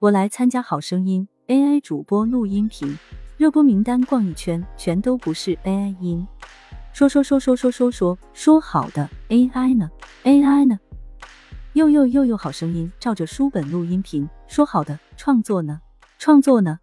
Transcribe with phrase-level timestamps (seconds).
[0.00, 2.96] 我来参加好声音 ai 主播录音频
[3.36, 6.24] 热播名单逛一圈全都不是 ai 音。
[6.92, 9.90] 说说说说说说说说好的 ai 呢
[10.22, 10.78] ？Ai 呢？
[11.72, 15.80] 又又又又好声音照着书本录音频说好的创作呢？
[16.16, 16.78] 创作呢？